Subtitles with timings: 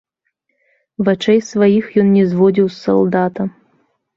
[1.09, 3.41] Вачэй сваіх ён не зводзіў з салдата.